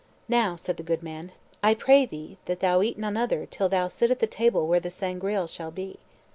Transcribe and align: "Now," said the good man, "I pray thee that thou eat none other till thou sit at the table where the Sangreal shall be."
"Now," 0.27 0.55
said 0.55 0.77
the 0.77 0.81
good 0.81 1.03
man, 1.03 1.31
"I 1.61 1.75
pray 1.75 2.07
thee 2.07 2.39
that 2.45 2.59
thou 2.59 2.81
eat 2.81 2.97
none 2.97 3.15
other 3.15 3.45
till 3.45 3.69
thou 3.69 3.87
sit 3.87 4.09
at 4.09 4.17
the 4.17 4.25
table 4.25 4.65
where 4.65 4.79
the 4.79 4.89
Sangreal 4.89 5.45
shall 5.45 5.69
be." 5.69 5.99